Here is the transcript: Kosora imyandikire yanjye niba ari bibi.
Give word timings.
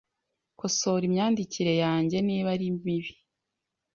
Kosora 0.59 1.03
imyandikire 1.09 1.73
yanjye 1.83 2.17
niba 2.27 2.47
ari 2.55 2.65
bibi. 2.83 3.13